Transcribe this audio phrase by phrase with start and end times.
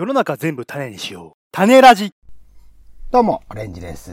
[0.00, 1.40] 世の中全部種にしよう。
[1.52, 2.14] 種ラジ
[3.10, 4.10] どうも、オレンジです。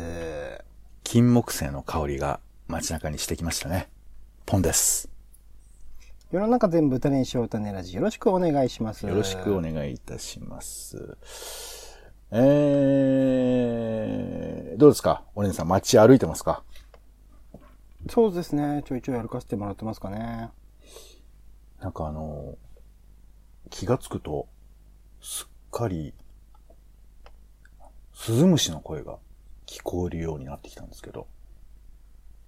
[1.06, 3.88] 金木犀の香りが街中にしてきましたね。
[4.46, 5.10] ポンです。
[6.30, 9.08] 世の中全部種にしよう種ラジよろしくお願いします。
[9.08, 11.16] よろしくお願いいたします。
[12.32, 15.24] えー、どうですか？
[15.36, 16.64] オレンジさん街歩いてますか？
[18.10, 18.84] そうですね。
[18.86, 20.50] ちょいちょい歩かせてもらってますかね。
[21.80, 22.58] なんかあの、
[23.70, 24.50] 気がつくと、
[25.22, 26.12] すっかり、
[28.16, 29.18] スズムシの声が
[29.68, 31.28] 聞こえるようになってきたんですけど。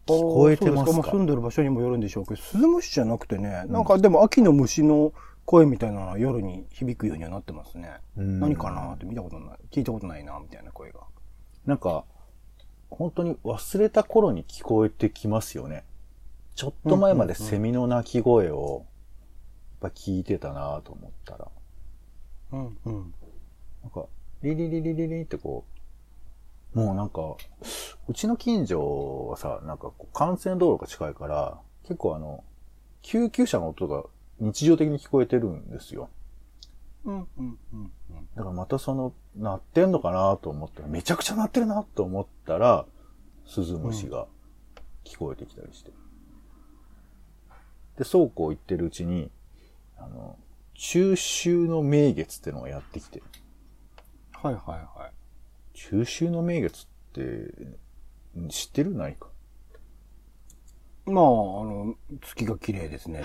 [0.08, 0.98] 聞こえてますか？
[0.98, 5.14] まあ住んでる場所にもよるんでしょうけど、スズムシじゃなくてね、なんかでも秋の虫の
[5.46, 7.92] 声みたいなのは夜に響くようにはなってますね。
[8.18, 11.02] うん何かなって見たことない、聞いたことないな、みたいな声が。
[11.68, 12.06] なんか、
[12.90, 15.84] 本当に忘れた頃に聞こえてきますよね。
[16.56, 18.86] ちょっと前までセミの鳴き声を、
[19.82, 21.48] やっぱ聞いてたなと思ったら、
[22.54, 23.14] うん、うん。
[23.96, 24.10] なんか、
[24.44, 25.66] リリリリリリってこ
[26.76, 27.36] う、もうなんか、
[28.08, 32.44] うちの近所はさ、なんかこう幹線道路が近いから、結構あの、
[33.02, 34.04] 救急車の音が
[34.40, 36.10] 日常的に聞こえてるんですよ。
[37.06, 37.58] うん、うん、うん。
[37.74, 37.92] うん
[38.36, 42.86] だからまたその、鳴ってんのかなと思ったら、めちゃくちゃ鳴ってるなと思ったら、
[43.46, 44.28] スズムシが
[45.04, 45.92] 聞こえてきたりして。
[47.98, 49.32] で、そうこう言ってるうちに、
[49.98, 50.38] あの、
[50.76, 53.22] 中秋の名月ってのがやってきて、
[54.42, 55.12] はい、はい、はい。
[55.74, 57.54] 中秋の名月って、
[58.50, 58.96] 知ってる？
[58.96, 59.28] 何か
[61.06, 63.24] まあ、あの、月が綺麗ですね。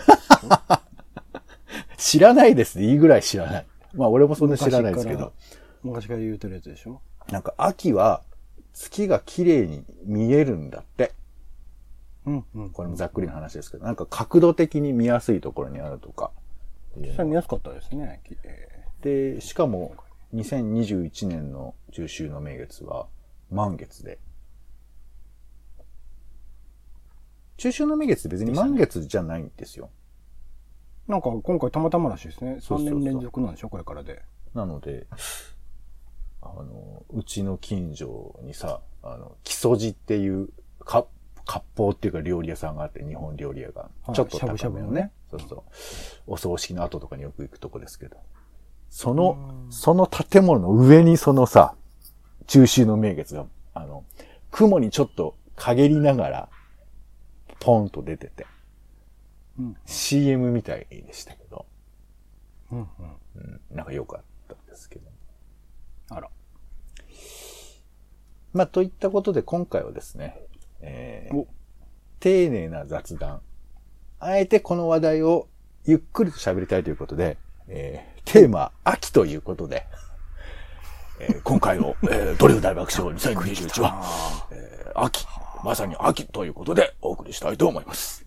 [1.96, 2.86] 知らないですね。
[2.86, 3.66] いいぐらい知らない。
[3.94, 5.32] まあ俺もそんな知らないですけど。
[5.82, 7.00] 昔から言うてるやつでしょ？
[7.30, 8.22] なんか秋は
[8.72, 11.12] 月が綺麗に見えるんだって。
[12.26, 12.70] うん、うん。
[12.70, 16.32] これもざっくりな話ですけど、なんか角度的に見やすいところにあるとか。
[16.96, 18.22] 実際見やすかったですね。
[19.02, 19.94] で、しかも
[20.34, 23.06] 2021年の中秋の名月は
[23.50, 24.18] 満月で。
[27.56, 29.91] 中秋の名月って別に満月じゃないんですよ。
[31.06, 32.54] なんか今回たまたまらしいですね。
[32.54, 33.69] 3そうそうそう年連続なんでしょ？
[33.69, 34.22] これからで。
[34.54, 35.06] なので、
[36.42, 40.48] あの、うちの近所にさ、あの、木曽路っていう、
[40.80, 41.06] か、
[41.44, 43.91] 割烹っていうか料理屋さんがあって、日本料理屋が。
[44.03, 44.59] はいちょっと高めのね。
[44.59, 45.62] しゃぶしゃぶのねそうそう。
[46.26, 48.16] お葬式の後とかによく行くとこですけど。
[48.94, 51.75] その、その建物の上にそのさ、
[52.47, 53.44] 中秋の名月が、
[53.75, 54.05] あの、
[54.53, 56.49] 雲にちょっと陰りながら、
[57.59, 58.47] ポンと出てて、
[59.59, 59.77] うん。
[59.84, 61.66] CM みたいでしたけど、
[62.71, 62.87] うん、うん。
[63.34, 65.10] うん、なんか良かったですけど。
[66.10, 66.31] あら。
[68.53, 70.41] まあ、といったことで今回はですね、
[70.81, 71.49] えーお
[72.21, 73.43] 丁寧な雑談。
[74.21, 75.49] あえてこの話題を
[75.84, 79.87] ゆっくりと喋りたいということで、えーテーマ、秋ということで、
[81.21, 84.03] えー今回の、えードリフ大爆笑2021は、
[84.50, 85.25] えー秋、
[85.62, 88.27] まさに秋ということでお送りしたいと思います。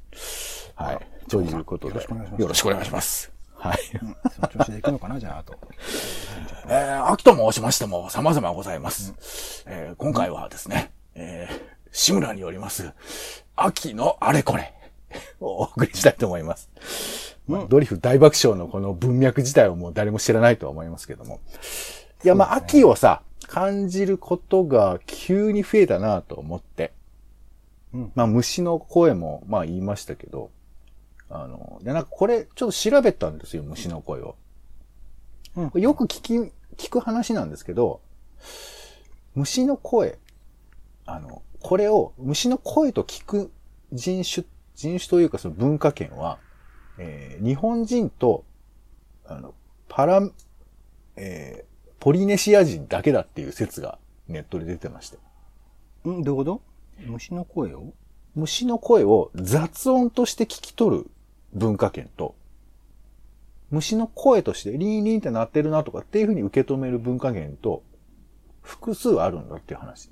[0.76, 1.00] はい。
[1.28, 2.08] ということで、
[2.38, 3.34] よろしくお願いします。
[3.58, 3.80] はい。
[4.34, 5.58] その調子でいくのかなじゃあ、あと。
[6.70, 9.66] えー、秋と申しましても様々ございます。
[9.68, 12.94] えー今回はですね、えー、志村によります、
[13.58, 14.74] 秋のあれこれ
[15.42, 17.37] をお送りしたいと思います。
[17.48, 21.40] まあドリフ大爆笑のこの文脈自体はもう誰も知らないとは思いますけども。
[22.24, 26.94] いや、まあ、秋をさ、感じることが急に増えたなと思って。
[27.94, 30.52] うんまあ、虫の声も、まあ言いましたけど、
[31.30, 34.36] あの、で、なんかこれ、ちょっと調べたんですよ、虫の声を。
[35.56, 36.36] うんよく聞き、
[36.78, 38.02] 聞く話なんですけど、
[39.34, 40.20] 虫の声、
[41.06, 43.52] あの、これを、虫の声と聞く
[43.92, 46.38] 人種、人種というかその文化圏は、
[46.98, 48.44] えー日本人と、
[49.26, 49.54] あの、
[49.88, 50.22] パラ、
[51.16, 51.68] えー
[52.00, 53.98] ポリネシア人だけだっていう説が
[54.28, 55.18] ネットで出てまして。
[56.08, 56.24] ん？
[56.24, 56.62] どういうこと？
[57.08, 57.92] 虫の声を？
[58.36, 61.10] 虫の声を雑音として聞き取る
[61.54, 62.36] 文化圏と、
[63.72, 67.82] 虫の声としてリンリンって鳴ってるなとかっていうふうに受け止める文化圏と、
[68.62, 70.10] 複数あるんだっていう話。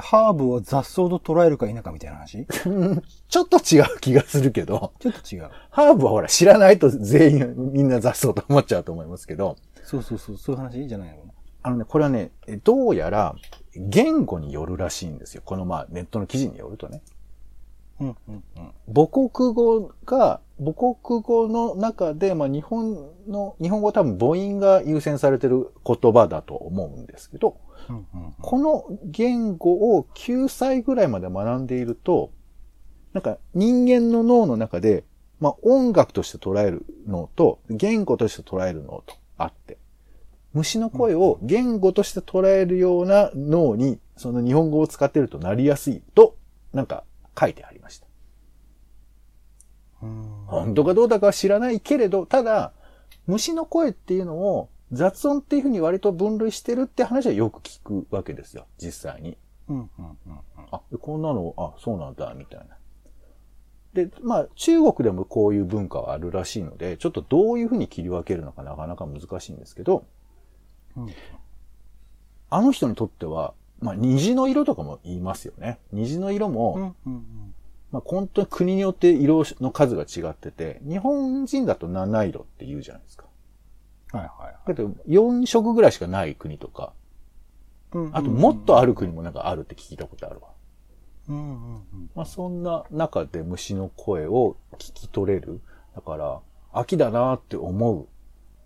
[0.00, 2.46] ハーブを雑草と捉えるか否かみたいな話？
[3.28, 5.50] ちょっと違う気がするけど、ちょっと違う。
[5.70, 11.16] ハーブはほら知らないと全員みんな雑草と思っちゃうと思いますけど、そうそうそう、そういう話じゃないの
[11.62, 12.30] あのね、これはね、
[12.64, 13.34] どうやら
[13.76, 15.42] 言語によるらしいんですよ。
[15.44, 17.02] このまあネットの記事によるとね。
[18.00, 18.42] うん、うん、
[18.92, 27.58] 母国語が、母国語の中で、まあ日本の、日本語は多分母音が優先されてる言葉だと思うんですけど、
[28.40, 32.32] この言語を9歳ぐらいまで学んでいると、
[33.12, 35.04] なんか人間の脳の中で、
[35.40, 39.78] まあ音楽として捉える脳と言語として捉える脳とあって、
[40.52, 46.36] 虫の声を言語として捉えるような脳に、その日本語を使ってるとなりやすいと、
[46.72, 47.04] なんか
[47.38, 47.79] 書いてありました。
[47.79, 47.79] うん
[50.46, 52.72] 本当かどうだかは知らないけれど、ただ、
[53.26, 59.36] 虫の声っていうのを雑音っていうふうに割と分類してるって話はよく聞くわけですよ、実際に。
[59.68, 60.38] うんうんうんうん
[60.72, 62.76] あ、こんなの、あ、そうなんだ、みたいな。
[63.94, 70.06] で、まあ、中国でもこういう文化はあるらしいので、ちょっとどういうふうに切り分けるのかなかなか難しいんですけど、
[70.96, 71.08] うん
[72.52, 75.78] あの人にとっては、まあ、虹の色とかも言いますよね。
[75.92, 77.54] 虹の色も、うんうん
[77.92, 83.26] まあ、本当に国によって色の数が違ってて、日本人だと七色って言うじゃないですか。
[84.12, 86.92] はいはいだけど、4色ぐらいしかない国とか、
[87.92, 88.10] はい。
[88.12, 90.48] あともっとある国もなんかあるって聞いたことあるわ。
[91.28, 92.10] うんうんうん。
[92.14, 95.60] まあ、そんな中で虫の声を聞き取れる。
[95.94, 96.40] だから、
[96.72, 98.06] 秋だなって思う。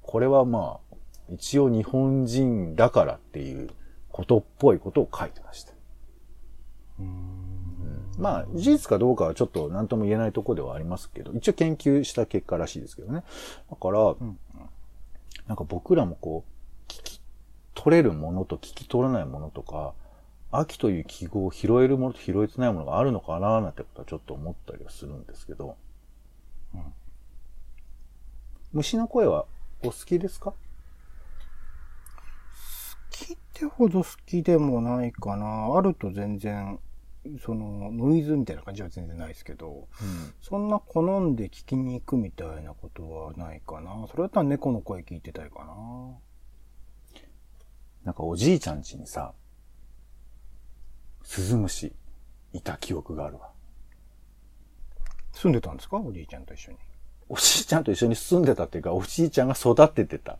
[0.02, 0.96] これはまあ、
[1.30, 3.70] 一応日本人だからっていう
[4.10, 5.72] ことっぽいことを書いてました。
[8.18, 13.22] まあ、事実かどうかはちょっと何とも言えないところではありますけど、一応研究した結果らしいですけどね。
[13.70, 14.38] だから、ん
[15.46, 17.20] なんか僕らもこう、聞き
[17.74, 19.94] 取れるものと聞き取れないものとか、
[20.52, 25.76] 秋という記号を拾えるものと拾えてないものがあるのかななんてことはちょっと思ったりはするんですけど。
[28.72, 29.46] 虫の声は
[29.82, 30.50] お好きですか？
[30.50, 30.56] 好
[33.10, 35.76] きってほど好きでもないかな。
[35.76, 36.80] あると全然、
[37.40, 39.88] その、ノイズみたいな感じは全然ないですけど、
[40.42, 44.06] そんな好んで聞きに行くみたいなことはないかな。
[44.10, 45.72] それだったら猫の声聞いてたいかな。
[48.04, 49.32] なんかおじいちゃん家にさ、
[51.22, 51.94] スズムシ
[52.52, 53.50] いた記憶があるわ。
[55.32, 55.96] 住んでたんですか？
[55.96, 56.78] おじいちゃんと一緒に。
[57.28, 60.38] おじいちゃんと一緒に住んでたっていうか、おじいちゃんが育ててた。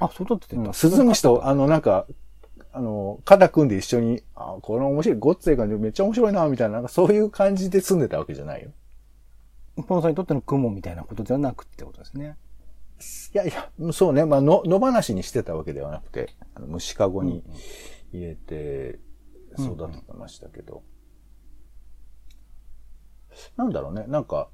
[0.00, 0.72] あ、育ててた。
[0.72, 2.06] スズムシと、あの、なんか、
[2.72, 8.70] あの、肩組んで一緒に、あ、これ面白い、ごっつええ感じでめっちゃ面白いな、みたいな、なんかそういう感じで住んでたわけじゃないよ。
[9.86, 12.36] ポンさんにとっての雲みたいなことではなくってことですね。
[13.34, 17.44] いやいや、そうね、まあ、の、野放しにしてたわけではなくて、あの虫かごに
[18.12, 18.98] 入れて
[19.58, 20.82] 育ててましたけど。
[23.56, 24.48] なんだろうね、なんか、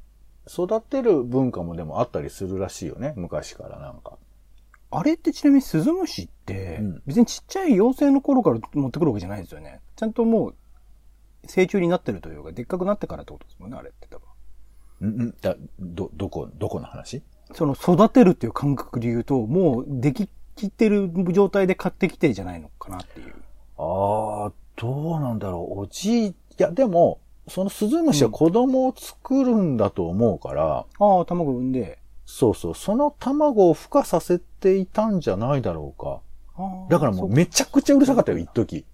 [0.46, 4.19] 育てる文化もでもあったりするらしいよね、昔からなんか。
[4.90, 6.28] あれってちなみにスズムシっ
[7.07, 9.81] 別にちっちゃい妖精の頃から持ってくるわけじゃないですよね。
[9.97, 10.55] ちゃんともう、
[11.47, 14.29] 成虫になってるというか、でっかくなってからってことですもんね、あれって多分。
[15.01, 17.23] うん、うん、だ、ど、どこ、どこの話？
[17.53, 23.35] その育てるっていう感覚で言うと、もうでききってる状態で買ってきてじゃないのかなっていう。
[23.77, 25.81] ああ、どうなんだろう。
[25.81, 31.99] おじい、いや、でも、そのスズムシは子供を作るんだと思うから、ああ、卵産んで。
[32.25, 36.21] そうそう、その卵を孵化させていたんじゃないだろうか。
[36.89, 38.85] だからもうめちゃくちゃうるさかったよ、一時。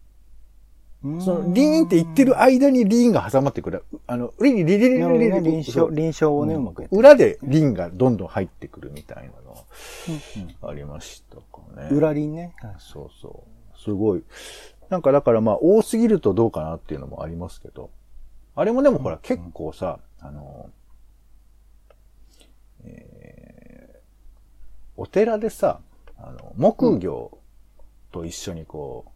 [1.03, 3.85] そその、リーンって言ってる間にリーンが挟まってくる。
[4.07, 6.87] あの、リリリリリリリリ臨リ床、臨床をね、うまく。
[6.91, 11.43] 裏でリンがどんどん入ってくるみたいなのありましたか
[11.77, 11.89] ね。
[11.91, 12.55] 裏輪ね。
[12.63, 13.79] はいそうそう。
[13.79, 14.25] すごい。
[14.91, 17.91] なんかだからまあ多すぎるとどうかなっていうのもありますけど。
[18.55, 20.71] あれもでもほら結構さ、あの、
[22.85, 23.21] えー
[24.97, 25.81] お寺でさ、
[26.19, 27.31] あの、木魚
[28.11, 29.07] と一緒にこ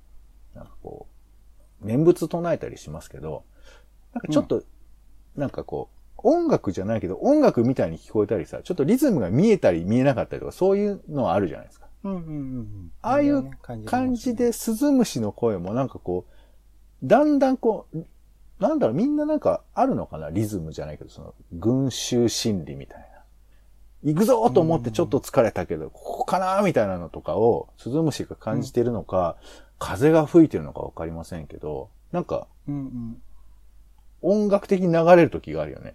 [0.55, 1.07] う、なんかこ
[1.83, 3.45] う、念仏唱えたりしますけど、
[4.15, 4.63] なんかちょっと、
[5.37, 11.87] なんかこう、音楽じゃないけど音楽みたいに聞こえたりさ、ちょっとリズムが見えたり見えなかったりとか、そういうのはあるじゃないですか。
[12.05, 12.33] うんうんうんう
[12.63, 12.93] ん。
[13.03, 13.51] ああいう
[13.85, 18.07] 感じで、スズムシの声もなんかこう、だんだんこう、
[18.59, 23.07] なんだろう、みんななんかあるのかなリズムじゃないけど、その、群衆心理みたいな。
[24.05, 29.37] 行くぞと思ってちょっと疲れたけど、ここかなみたいなのとかを、スズムシが感じてるのか、
[29.79, 33.21] 風が吹いてるのかわかりませんけど、なんか、うん
[34.27, 35.95] 音楽的に流れる時があるよね。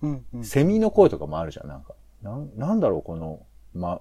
[0.00, 0.10] うん。
[0.10, 0.44] うんうん。
[0.44, 1.94] セミの声とかもあるじゃん、なんか。
[2.22, 3.44] なん、なんだろう、この、
[3.74, 4.00] ま、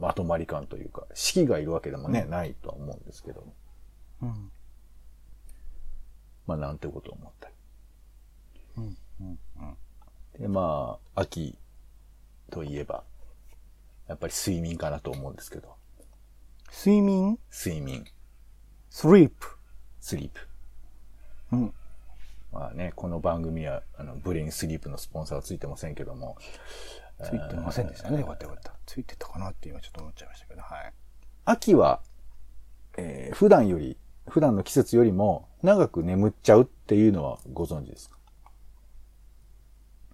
[0.00, 3.44] まとまり感というか、四季がいるわけでもね、ないとは思うんですけど。
[4.22, 4.50] うん
[6.48, 7.54] まあ、なんてことを思ったり。
[8.78, 9.38] うんうん
[10.36, 10.40] うん。
[10.40, 11.56] で、まあ、秋
[12.50, 13.04] といえば、
[14.06, 15.76] やっぱり睡眠かなと思うんですけど。
[16.70, 17.38] 睡眠？
[17.50, 18.04] 睡眠、
[18.90, 19.56] スリープ。
[20.00, 20.48] スリープ。
[21.52, 21.74] うん。
[22.52, 26.36] まあね、この番組は、あの、ブレインスリープのスポンサーはついてませんけども。
[27.22, 28.20] ついてませんでしたね。
[28.20, 28.74] よかったよかった。
[28.86, 30.92] ついてたかなって今ちょっと思っちゃいましたけど、はい。
[31.44, 32.00] 秋は、
[32.96, 33.96] えー普段より、
[34.28, 38.18] 普段の季節よりも長く眠っちゃうっていうのはご存知ですか？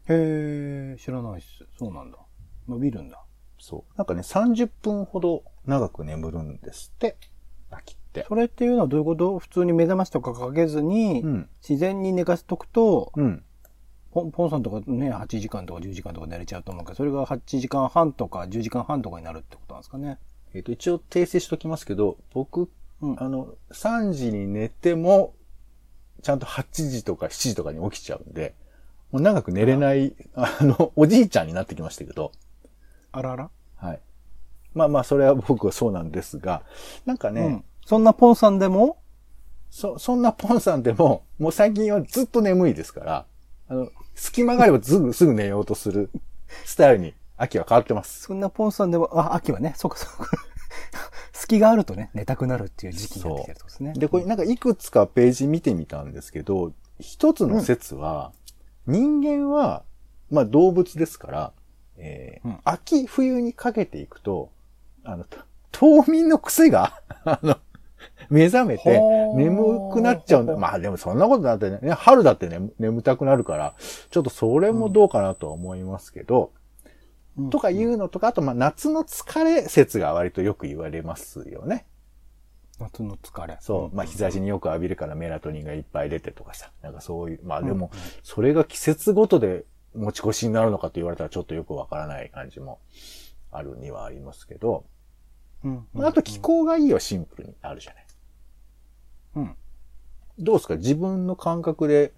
[0.08, 1.66] へえ、知らないっす。
[1.78, 2.18] そうなんだ。
[2.68, 3.22] 伸びるんだ。
[3.58, 3.98] そう。
[3.98, 7.16] なんかね、30分ほど長く眠るんですって、
[7.70, 8.26] 秋って。
[8.28, 9.38] それっていうのはどういうこと？
[9.38, 11.48] 普通に目覚ましとかかけずに、うん。
[11.66, 13.42] 自然に寝かせとくと、うん。
[14.12, 20.18] ポンポンさんとかね、8時間とか10時間とか寝れちゃうと思うけど、それが8時間半とか10時間半とかになるってことなんですかね。
[20.54, 25.34] えっ、と、一応訂正しときますけど、僕、うんあの、3時に寝ても、
[26.22, 28.54] ちゃんと8時とか7時とかに起きちゃうんで、
[29.10, 32.30] もう長く寝れない、あの、おじいちゃんになってきましたけど、
[33.16, 34.00] あらあら、はい。
[34.74, 36.62] まあまあ、それは僕はそうなんですが、
[37.06, 37.64] なんかね、うん。
[37.86, 38.98] そんなポンさんでも、
[39.70, 43.26] そ、そんなポンさんでも、もう最近はずっと眠いですから、
[43.68, 46.10] あの、隙間があればすぐ、すぐ寝ようとする
[46.64, 48.22] スタイルに秋は変わってます。
[48.22, 50.30] そんなポンさんでも、あ、秋はね、そうかそうか。
[51.32, 53.92] 隙があるとね、寝たくなるっていう時期になってきてるとですね。
[53.94, 58.32] で、これなんかいくつかページ見てみたんですけど、一つの説は、
[58.86, 59.82] 人間は、
[60.30, 61.52] まあ動物ですから、
[61.96, 64.50] えーうん秋冬にかけていくと、
[65.04, 65.38] あの、と
[65.72, 67.56] 冬眠の癖が、 あの、
[68.30, 69.00] 目覚めて
[69.34, 70.56] 眠くなっちゃうんだ。
[70.56, 73.74] まあでもそんなことだってね、春だってね、眠たくなるから、
[74.10, 76.52] ちょっとそれもどうかなとは思いますけど、
[77.36, 81.84] うんとかいうのとか、あとまあ夏の疲れ説が割とよく言われますよね。
[82.78, 83.56] 夏の疲れ。
[83.60, 83.96] そう。
[83.96, 86.70] まあ、日差しによく浴びるからメラトニンがいっぱい出てとかさ。
[86.82, 87.90] なんかそういう、まあでも
[88.22, 92.80] それが季節ごとで持ち越しになるのかと言われたらちょっとよくわからない感じも
[93.50, 94.84] あるにはありますけど、
[95.62, 95.86] うん。
[95.92, 98.06] まああと気候がいいはシンプルにあるじゃない。
[99.36, 99.56] うん。
[100.38, 100.76] どうですか？
[100.76, 102.12] 自分の感覚で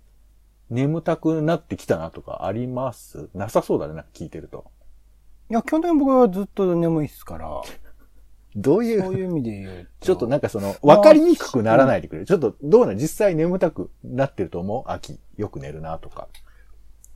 [0.71, 3.29] 眠たくなってきたなとかあります？
[3.35, 4.65] なさそうだね、なんか聞いてると。
[5.51, 7.63] いや、去年僕はずっと眠いっすから、
[8.57, 10.07] どういそうう、いう意味で言うと。
[10.07, 12.25] ちょっとなんかその、わかりにくくならないでくれ。
[12.25, 12.99] ちょっとどうなの？
[12.99, 14.91] 実際眠たくなってると思う？
[14.91, 16.27] 秋、よく寝るなとか。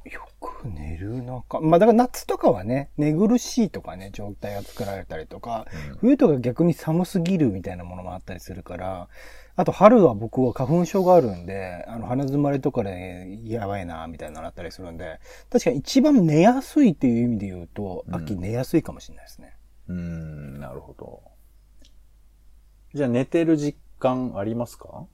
[0.04, 1.60] よく寝るのか。
[1.60, 5.66] まあだから夏とかはね、寝苦しいとかね、状態が作られたりとか、
[5.98, 9.08] 冬とか逆に寒すぎるみたいなものもあったりするから、
[9.56, 19.54] あと春は僕は花粉症があるんで、あの鼻詰まりとかでやばいな、みたいなのあったりするんで、確かに一番寝やすいっていう意味で言うと、うん秋寝やすいかもしれないですね。
[19.88, 21.22] うーん、なるほど。
[22.94, 25.04] じゃあ寝てる実感ありますか？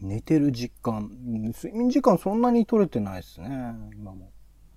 [0.00, 3.48] 寝てる実感、うん睡眠時間そんなに取れてないですね、
[3.94, 4.30] 今も。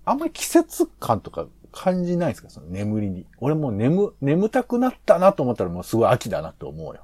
[0.04, 2.50] あんまり季節感とか感じないですか？
[2.50, 3.26] その眠りに。
[3.38, 7.02] 俺もう眠、眠たくなったなと思ったらもうすごい秋だなと思うよ。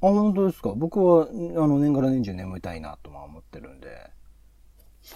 [0.00, 0.72] あ、本当ですか？
[0.76, 1.32] 僕は、あ
[1.66, 4.10] の、年がら年中眠りたいなとは思ってるんで。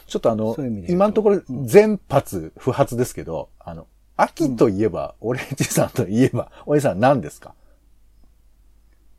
[0.06, 7.54] ちょっとあのそういう今のところうん全発不発ですけど、あの、秋といえば、オレンジさんといえば、おじさん何ですか？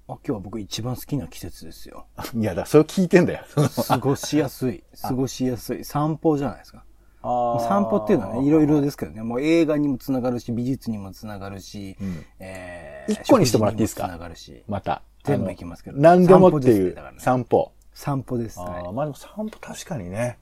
[0.07, 2.05] あ、今日は僕一番好きな季節ですよ。
[2.35, 3.43] いや、だ、それ聞いてんだよ。
[3.87, 4.83] 過ごしやすい。
[5.01, 5.83] 過ごしやすい。
[5.85, 6.83] 散歩じゃないですか。
[7.25, 14.07] あ散歩っていうのはね、いろいろですけどね、もう映画にもつながるし、美術にもつながるし、うんえ一個にしてもらっていいですか？
[14.07, 15.03] つながるし、また。
[15.23, 18.37] 全部あの行きますけど何でもっていう散歩ね散歩。
[18.37, 18.59] です。
[18.59, 20.37] ああ、はいまあでも散歩確かにね。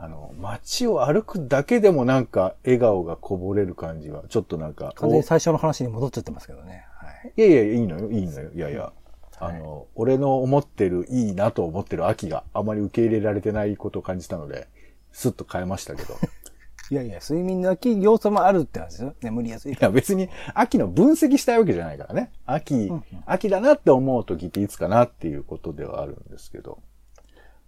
[0.00, 4.92] あの、街を歩くだけでもなんか笑顔がこぼれる感じは、ちょっとなんか。
[4.96, 6.86] 完全に最初の話に戻っちゃってますけどね。
[7.22, 7.32] はい。
[7.36, 8.50] いやいや、いいのよ、いいのよ。
[8.54, 8.92] いやいや。
[9.40, 14.68] あの、俺の思ってる、いいなと思ってる秋があまり受け入れられてないことを感じたので、
[15.12, 16.14] スッと変えましたけど。
[16.90, 19.14] いやいや、睡眠の秋要素もあるって話ですよ。
[19.20, 19.76] 眠りやすいい。
[19.78, 22.32] や別に秋の分析したいわけじゃないからね。
[22.46, 26.78] 秋、ん秋だなって思う時っていつかなっていうことではあるんですけど。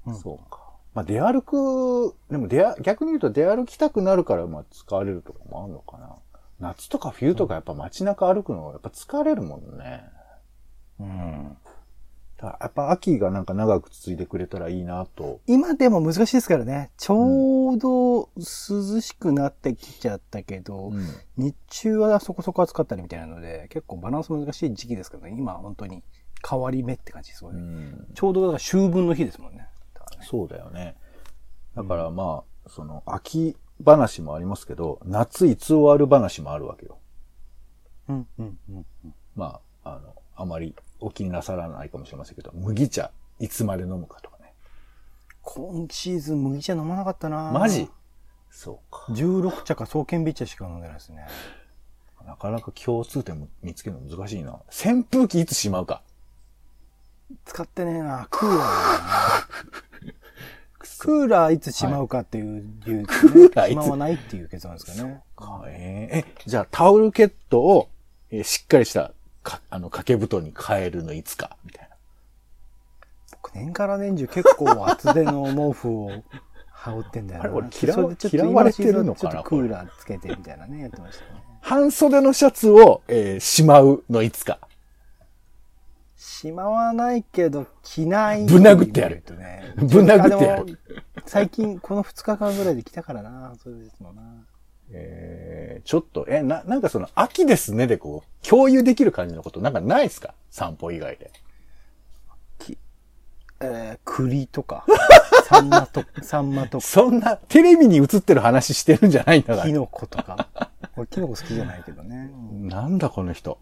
[0.07, 0.71] うんそうか。
[0.95, 6.16] まあ出歩く、でも出歩、逆に言うと出歩きたくなるからまあ疲れるとかもあるのかな。
[6.61, 10.05] 夏とか冬とかやっぱ街中歩くのやっぱ疲れるもんね。
[11.00, 11.57] うん。
[12.40, 15.40] だやっぱ秋がなんか長く続いてくれたらいいなと。
[15.47, 16.90] 今でも難しいですからね。
[16.97, 25.35] ちょうど涼しくなってきちゃったけど、うん日中はそこそこ暑かったりみたいなので、結構バランス難しい時期ですけどね。
[25.37, 26.02] 今本当に
[26.47, 27.61] 変わり目って感じですようね。
[27.61, 29.59] んちょうどだから秋分の日ですもんね。
[29.59, 29.67] ね
[30.23, 30.97] そうだよね。
[31.76, 36.99] だからまあ、その秋話もありますけど、夏いつ終わる話もあるわけよ。
[38.09, 38.87] うん、うん、うん。
[39.37, 44.55] まあ、あの、あまりお気になさらないかもしれませんけど、麦茶いつまで飲むかとかね。
[45.43, 47.89] 今シーズン麦茶飲まなかったなマジ？
[48.51, 49.07] そうか。
[49.13, 51.27] 16茶か双剣美茶しか飲んでないですね。
[52.27, 54.61] なかなか共通点も見つけるの難しいな。
[54.69, 56.03] 扇風機いつしまうか。
[57.45, 59.89] 使ってねえなクーラーだね。
[60.99, 63.33] クーラーいつしまうかっていう理由ですね。
[63.33, 63.73] クーラーいつ？
[63.73, 65.21] しまわないっていう結論ですかね。
[65.37, 67.89] かえーえ、じゃあタオルケットを、
[68.31, 71.97] えーしっかりしたか、あの、掛け布団に変えるのいつか、みたいな。
[73.33, 76.11] 僕年から年中結構厚手の毛布を
[76.71, 77.45] 羽織ってんだよな。
[77.45, 81.43] あれ俺嫌わ嫌われてるのかなちょっとクーラーつけてみたいなね、やってましたね。
[81.61, 84.59] 半袖のシャツを、えーしまうのいつか。
[86.40, 88.47] しまわないけど、着ない。
[88.47, 89.75] ぶん殴ってやるとね。
[89.76, 90.78] ぶん殴ってやる
[91.26, 94.23] 最近、この2日間ぐらいで来たからな、そうですのな。
[94.90, 100.32] えー、ちょっと、え、な、なんかその、秋ですねでこう、共有できる感じのことなんかないですか？
[100.50, 101.30] 散歩以外で。
[103.62, 104.87] えー、栗とか、
[105.44, 109.66] サンマと、サンマとか、そんな、テレビに映ってる話してるんじゃないんだから。
[109.66, 110.49] キノコとか。
[110.97, 112.30] 俺キノコ好きじゃないけどね。
[112.32, 113.59] うんなんだこの人。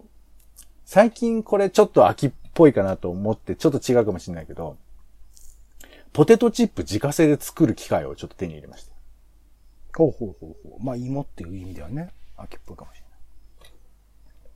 [0.91, 4.77] 最近これちょっと秋っぽいかなと思って、ちょっと違うかもしれないけど、
[6.13, 8.93] ポテトチップ自家製で作る機械をちょっと手に入れました。
[9.97, 10.85] ほうほうほうほう。
[10.85, 13.73] まあ、芋っていう意味ではね、秋っぽいかもしれない。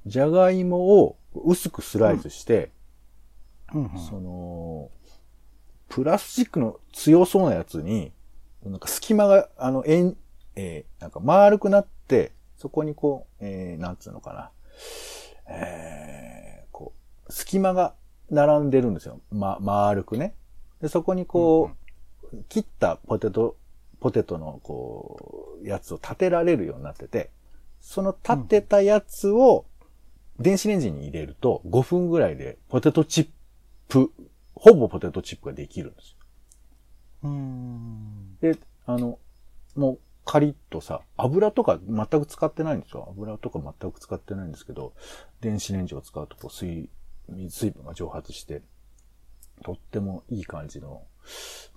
[0.06, 2.72] じゃがいもを薄くスライスして、
[3.72, 4.90] うんうんその、
[5.88, 8.12] プラスチックの強そうなやつに、
[8.64, 10.16] なんか隙間が、あの、円、
[10.56, 14.50] えーなんか丸くなって、そこにこう、えーなんつうのかな。
[15.46, 16.01] えー
[17.32, 17.94] 隙間が
[18.30, 19.20] 並んでるんですよ。
[19.30, 20.34] ま、丸くね。
[20.80, 21.70] で、そこにこ
[22.32, 23.56] う、切ったポテト、
[24.00, 27.30] ポテトのこう、やつを立てられるようになってて、
[27.80, 29.64] その立てたやつを
[30.38, 33.28] 電子レンジに入れると5分ぐらいでポテトチッ
[33.88, 34.12] プ、
[34.54, 36.16] ほぼポテトチップができるんですよ。
[37.24, 38.36] うーん。
[38.40, 39.18] で、あの、
[39.74, 43.12] もうカリッとさ、油とか全く使ってないんですよ。
[43.16, 44.92] 油とか全く使ってないんですけど、
[45.40, 46.88] 電子レンジを使うとこう水、
[47.28, 48.62] 水分が蒸発して、
[49.64, 51.02] とってもいい感じの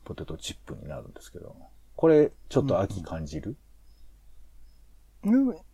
[0.03, 1.55] ポテトチップになるんですけど、
[1.95, 3.55] これちょっと秋感じる、
[5.23, 5.31] ね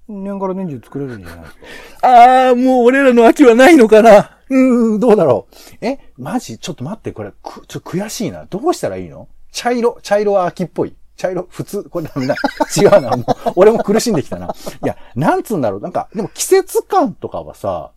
[0.07, 1.55] 年がら年中作れるんじゃないです
[2.01, 2.07] か？
[2.47, 5.85] ああ、もう俺らの秋はないのかなうーん、どうだろう。
[5.85, 6.57] え、マジ？
[6.57, 8.45] ちょっと待って、これ、く、ちょっと悔しいな。
[8.45, 9.27] どうしたらいいの？
[9.51, 10.95] 茶色、茶色は秋っぽい。
[11.15, 12.35] 茶色、普通、これダメだ。
[12.75, 13.15] 違うな。
[13.15, 13.25] もう、
[13.55, 14.47] 俺も苦しんできたな。
[14.47, 15.81] いや、なんつうんだろう。
[15.81, 17.91] なんか、でも季節感とかはさ、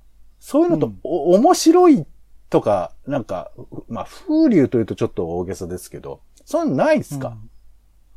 [0.45, 2.05] そういうのと、うんお、面白い
[2.51, 3.51] とか、なんか、
[3.89, 7.39] まあ、風流というとちょっと大げさですけど、そんなんないですか、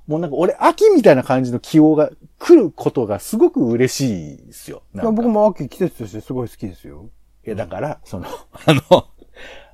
[0.08, 4.84] もうなんか俺、秋みたいな感じの気温が来ることがすごく嬉しいですよ。
[4.94, 7.10] いや僕も秋季節としてすごい好きですよ。
[7.46, 8.26] いや、だから、その、
[8.66, 9.08] あの、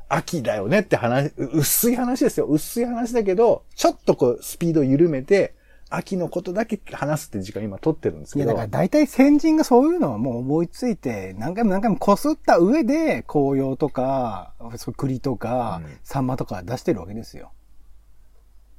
[0.07, 2.45] 秋だよねって話、う薄い話ですよ。
[2.45, 5.55] 薄い話だけど、ちょっとこう、スピードを緩めて、
[5.95, 8.57] 秋のことだけ話すって時間今取ってるんですいや、けど。
[8.57, 14.53] だから大体先人がそういうのはもう思いついて、何回も何回もこすった上で、紅葉とか、
[14.97, 17.51] 栗とかうん、サンマとか出してるわけですよ。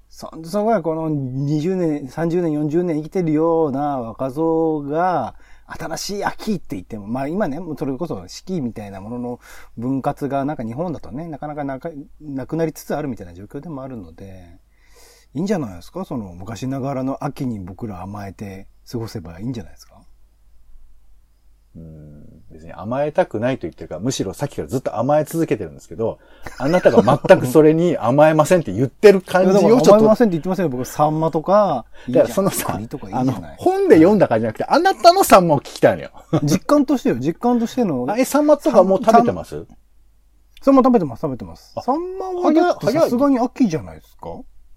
[0.09, 5.35] そ、そこがこの20年、30年、40年生きてるような若造が、
[5.66, 9.40] 新しい秋って言っても、まあ今ね、もうそれこそ四季みたいなものの
[9.79, 14.59] 分割がなんか日本だとね、なかなかなかなくなりつつあるみたいな状況でもあるので、
[15.34, 16.04] いいんじゃないですか？
[16.04, 20.00] その昔ながらの秋に僕ら甘えて過ごせばいいんじゃないですか？
[21.76, 26.20] うん別に甘えたくないと言ってるか、むしろさっきからずっと甘え続けてるんですけど、
[26.56, 29.94] あなたが全くそれに甘えませんって言ってる感じをちょっと。
[29.96, 30.68] 甘えませんって言ってませんよ。
[30.68, 36.12] 僕、サンマとか、いいじゃんだからそのさ栗とかいいあの本で読んだ感じじゃなくて、あなたのサンマを聞きたいのよ。
[36.44, 38.06] 実感としてよ、実感としての。
[38.08, 39.66] あえ、サンマとかもう食べてます？
[40.62, 41.82] サンマ食べてます、食べてますあ。
[41.82, 44.28] サンマはさすがに秋じゃないですか？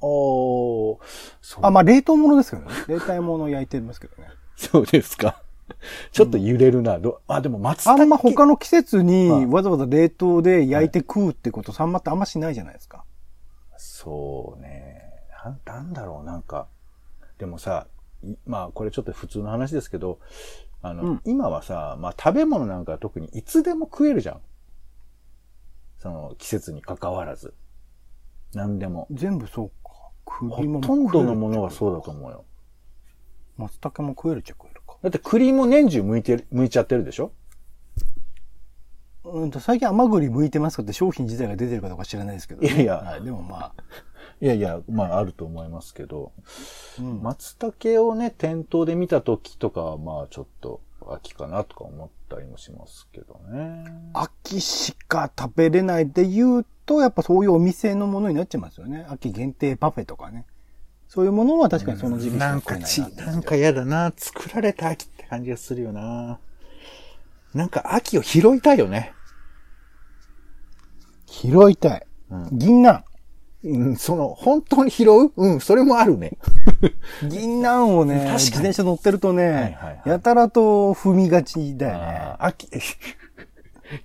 [0.01, 0.99] おー、
[1.41, 2.71] そうあ、まあ冷凍物ですけどね。
[2.87, 4.29] 冷凍物焼いてますけどね。
[4.55, 5.41] そうですか。
[6.11, 6.99] ちょっと揺れるな。
[6.99, 8.01] どあ、でも松茸。
[8.01, 13.03] あんま他の季節にはいわざわざ冷凍で焼いて食うってこと、サンマってあんましないじゃないですか。
[13.77, 15.03] そうね。
[15.43, 16.67] なんなんだろう、なんか。
[17.37, 17.87] でもさ、
[18.23, 20.19] いまあこれちょっと普通の話ですけど、
[20.81, 24.41] あの、うん今はさ、まあ食べ物なんかは特にいつでも食えるじゃん。
[25.99, 27.53] その季節に関わらず。
[28.53, 29.07] 何でも。
[29.11, 29.71] 全部そう
[30.49, 32.43] 栗もとんどのものがそうだと思うよ。
[33.57, 34.97] 松茸も食えるっちゃ食えるか。
[35.01, 37.31] だって栗も年中剥いてる、剥いちゃってるでしょ？
[39.23, 42.67] うんと、最近甘栗剥いてますかって商品自体が出てるかどうか知らないですけど、ね。
[42.67, 43.73] いやいやはい、でもまあ。
[44.39, 46.31] いやいや、まああると思いますけど。
[46.99, 53.85] うん松茸をね、店頭で見た時とかは、まあちょっと秋かなとか思ったりもしますけどね。
[54.13, 59.05] 秋しか食べれないで言うと、やっぱそういうお店のものになっちゃいますよね。
[59.09, 60.45] 秋限定パフェとかね。
[61.07, 64.13] そういうものは確かにその時期しなんかか食えないち、なんか嫌だな。
[64.17, 66.39] 作られた秋って感じがするよな。
[67.53, 69.13] なんか秋を拾いたいよね。
[71.27, 72.07] 拾いたい。
[72.31, 73.03] うん銀杏。
[73.63, 75.31] うん、その、本当に拾う？
[75.35, 76.37] うん、それもあるね。
[77.27, 82.35] 銀杏をね、確かに自転車乗ってるとね、はいはいはいやたらと踏みがちだよね。
[82.39, 82.69] 秋、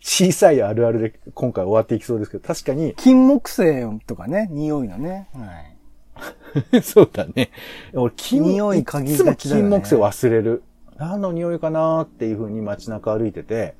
[0.01, 5.29] 小さいあるあるで今回終わっていきそうですけど、確かに、金木犀とかね、匂いのね。
[5.35, 6.83] はい。
[6.83, 7.51] そうだね。
[7.95, 10.63] 俺、金、匂い嗅ぎねいつも金木犀忘れる。
[10.97, 13.75] 何の匂いかなーっていう風に街中歩いてて、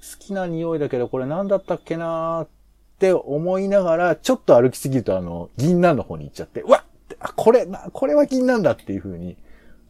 [0.00, 2.48] 好きな匂いだけどこれ何だったっけなーっ
[2.98, 6.86] て思いながら、ちょっと歩きすぎるとあの、銀杏の方に行っちゃって、うわっ
[7.20, 9.36] あ、これ、な、これは銀杏だっていう風に、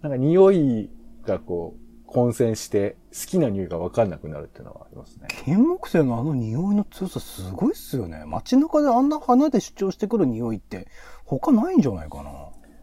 [0.03, 0.91] なんか匂い
[1.25, 5.29] がこう、混戦して、好きな匂いがわかんなくなるっていうのはありますね。
[5.45, 8.25] 金木犀のあの匂いの強さすごいっすよね。
[8.27, 10.89] 街中であんな花で主張してくる匂いって
[11.25, 12.31] 他ないんじゃないかな。
[12.31, 12.35] っ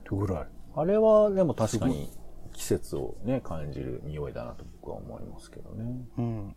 [0.03, 0.47] てぐらい。
[0.75, 2.11] あれはでも確かに
[2.53, 6.05] 季節をね、感じる匂いだなと僕は思いますけどね。
[6.17, 6.55] うん。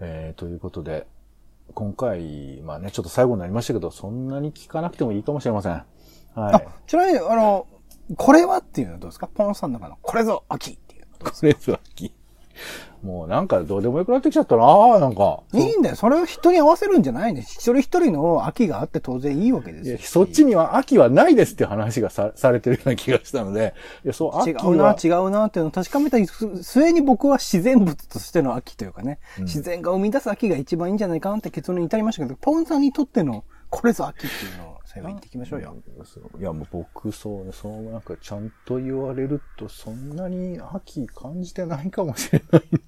[0.00, 1.06] えー、ということで、
[1.72, 5.72] 今回、まあね、ちょっと最後になりましたけど、そんなに聞かなくてもいいかもしれません。
[5.72, 5.86] は
[6.34, 7.66] あい。、ちなみに、あの、
[8.16, 9.26] これはっていうのはどうですか？
[9.28, 11.30] ポンさんの中の、これぞ秋っていうの。
[11.30, 12.12] これぞ秋。
[13.02, 15.42] もうなんかどうでもよくなってきちゃったななんか。
[15.52, 15.96] いいんだよ。
[15.96, 17.54] それを人に合わせるんじゃないんです。
[17.54, 20.06] 一人一人の秋があって当然いいわけですよいや。
[20.06, 24.68] そっちには秋はないですっていう話がさされてるような気がしたので、いや、そう、秋違は。
[24.68, 26.16] うな、違うなっていうのを確かめた
[26.62, 34.63] 末に僕は自然物としての秋というかね、自然が生み出す秋が一番いいんじゃないかなって結論に至りましたけど、ポンさんにとってのこれぞ秋っていうのを
[34.94, 35.74] 最後言っていきましょうよ。
[36.38, 42.62] いや、もう僕、そうね、そう、なんかちゃんと言われると、そんなに秋感じてないかもしれない。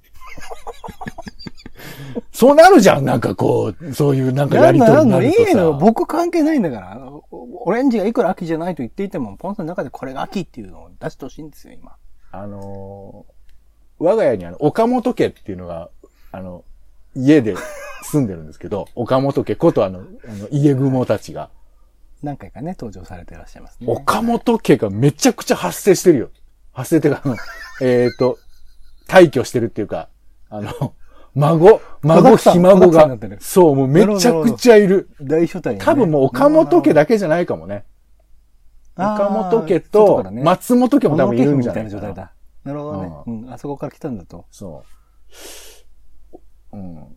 [2.30, 5.50] そうなるじゃん、なんかこう、そういうなんかやりとりにないるとさ。
[5.50, 7.10] いの僕関係ないんだから。
[7.30, 11.96] オレンジがいくら秋じゃないと言っていても、ポンさんの中でこれが秋っていうのを出してほしいんですよ、今。
[12.30, 13.32] あのー
[13.98, 15.88] 我が家にあの、岡本家っていうのが、
[16.30, 16.64] あの、
[17.14, 17.54] 家で
[18.02, 21.50] 住んでるんですけど、岡本家ことあの、あの家雲たちが。
[22.22, 23.86] 何回かね、登場されていらっしゃいますね。
[23.88, 26.30] 岡本家がめちゃくちゃ発生してるよ。
[26.72, 27.36] 発生っていうか、あの、
[27.80, 28.38] えっと、
[29.08, 30.08] 退去してるっていうか、
[30.48, 30.94] あの、
[31.34, 35.10] 孫、孫、ひ孫がそう、もうめちゃくちゃいる。
[35.20, 37.84] 大所帯多分もう岡本家だけじゃないかもね。
[38.96, 41.94] 岡本家と松本家も多分いるんじゃないかな。
[41.94, 42.32] みたいな状態だ。
[42.64, 43.12] なるほどね。
[43.26, 44.46] うん、あそこから来たんだと。
[44.50, 44.82] そ
[46.72, 46.76] う。
[46.76, 47.16] うん。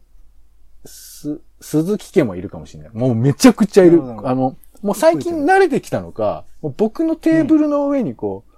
[0.86, 2.92] す、鈴木家もいるかもしれない。
[2.94, 8.52] もうめちゃくちゃいるあの、もう最近慣れてきたのか、もう僕のテーブルの上にこう、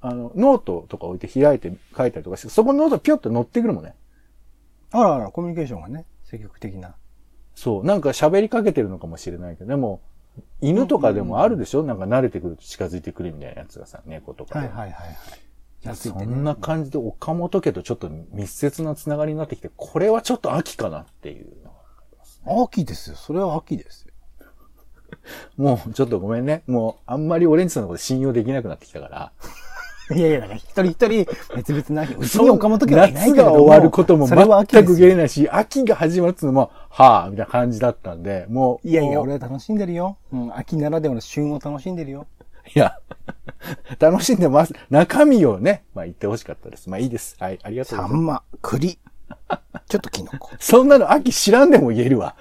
[0.00, 3.94] あの、ノートとか置いて開いて書いたりとかして、そこのノートピョッと乗ってくるもんね。
[4.90, 6.94] あらあら、コミュニケーションがね、積極的な。
[7.54, 7.84] そう。
[7.84, 10.02] なんか喋りかけてるのかもしれないけど、でも、
[10.60, 14.68] 犬とかでもあるでしょ、なんか慣れてくると近づいてくるみたいなやつがさ、猫とかで。
[14.68, 15.14] はいはいはいはい。
[15.84, 21.72] いやそんな感じで岡本家とちょっと密接なつながりになってきて、これはちょっと秋かなっていうの
[22.56, 23.16] が秋ですよ。
[23.16, 24.13] それは秋ですよ。
[25.56, 26.62] もうちょっとごめんね。
[26.66, 29.32] もうあんまりオレンジさんのこと信用できなくなってきたから。
[30.14, 32.14] いやいや、だから一人一人別々な秋。
[32.14, 33.50] うちに岡本家はいないけれども。
[33.50, 38.88] 夏が終わることも全く言えないし、秋が始まるっていうのも、はぁ、みたいな感じだったんで、もう。
[38.88, 40.18] いやいや、俺は楽しんでるよ。
[40.30, 42.26] うん、秋ならではの旬を楽しんでるよ。
[42.74, 42.98] いや、
[43.98, 44.74] 楽しんでます。
[44.90, 46.90] 中身をね、まあ言ってほしかったです。
[46.90, 47.36] まあいいです。
[47.38, 48.12] はい、ありがとうございます。
[48.12, 48.98] サンマ、栗、
[49.88, 50.50] ちょっとキノコ。
[50.60, 52.36] そんなの秋知らんでも言えるわ。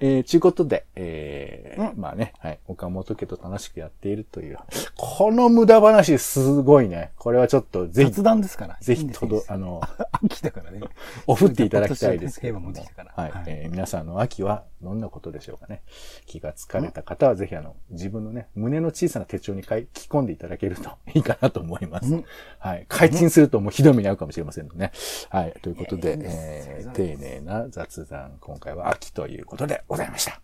[0.00, 4.58] えー、ちゅうことで、えーまあね、はい、岡本家と楽しくやっているという。
[4.96, 7.12] この無駄話すごいね。
[7.18, 8.78] これはちょっとぜひ雑、談ですから。
[8.80, 9.80] ぜひとど、あの、
[10.24, 10.80] 秋だからね。
[11.26, 15.82] お振っていただきたいですけども平和持ってきたからはい、はいえー皆さんの秋はどんなことでしょうかね。
[16.26, 22.12] 気がつかれた方はぜひあの、自分のね、胸の小さな手帳に書き込んでいただけるといいかなと思います。
[22.12, 22.24] うん
[22.58, 22.84] はい。
[22.88, 24.92] 開陳するともうひどい目に遭うかもしれませんのでね。
[25.30, 25.54] はい。
[25.62, 30.40] ということで、えー丁寧な雑談、今回は秋ということでございました。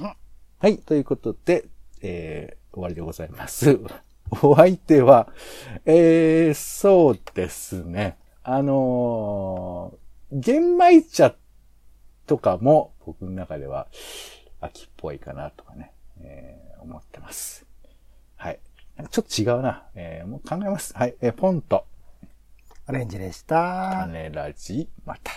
[0.00, 0.12] うん
[0.60, 0.78] はい。
[0.78, 1.66] ということで、
[2.02, 3.80] えー終わりでございます。
[4.42, 5.32] お相手は、
[5.84, 8.18] えー、そうですね。
[8.42, 11.34] あのー、玄米茶
[12.26, 13.88] とかも僕の中では
[14.60, 17.66] 秋っぽいかなとかね、えー思ってます。
[18.36, 18.60] はい。
[19.10, 19.88] ちょっと違うな。
[19.94, 20.94] えーもう考えます。
[20.96, 21.16] はい。
[21.20, 21.84] えーポンと、
[22.88, 24.02] オレンジでした。
[24.06, 25.32] 種ラジ、また。